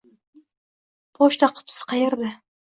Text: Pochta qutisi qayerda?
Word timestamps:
Pochta 1.19 1.51
qutisi 1.59 1.87
qayerda? 1.93 2.33